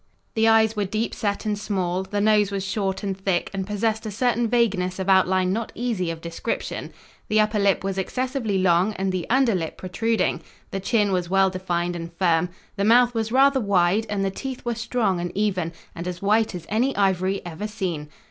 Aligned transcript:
The 0.33 0.47
eyes 0.47 0.75
were 0.75 0.83
deep 0.85 1.13
set 1.13 1.45
and 1.45 1.55
small, 1.55 2.01
the 2.01 2.19
nose 2.19 2.49
was 2.49 2.65
short 2.65 3.03
and 3.03 3.15
thick 3.15 3.51
and 3.53 3.67
possessed 3.67 4.03
a 4.03 4.09
certain 4.09 4.47
vagueness 4.47 4.97
of 4.97 5.09
outline 5.09 5.53
not 5.53 5.71
easy 5.75 6.09
of 6.09 6.21
description. 6.21 6.91
The 7.27 7.39
upper 7.39 7.59
lip 7.59 7.83
was 7.83 7.99
excessively 7.99 8.57
long 8.57 8.93
and 8.93 9.11
the 9.11 9.29
under 9.29 9.53
lip 9.53 9.77
protruding. 9.77 10.41
The 10.71 10.79
chin 10.79 11.11
was 11.11 11.29
well 11.29 11.51
defined 11.51 11.95
and 11.95 12.11
firm. 12.13 12.49
The 12.77 12.83
mouth 12.83 13.13
was 13.13 13.31
rather 13.31 13.59
wide, 13.59 14.07
and 14.09 14.25
the 14.25 14.31
teeth 14.31 14.65
were 14.65 14.73
strong 14.73 15.19
and 15.19 15.31
even, 15.35 15.71
and 15.93 16.07
as 16.07 16.19
white 16.19 16.55
as 16.55 16.65
any 16.67 16.97
ivory 16.97 17.45
ever 17.45 17.67
seen. 17.67 18.09